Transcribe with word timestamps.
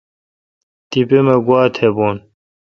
تیپہ 0.89 1.19
مہ 1.25 1.35
گوا 1.45 1.61
تھ 1.75 1.87
بھون۔ 1.95 2.15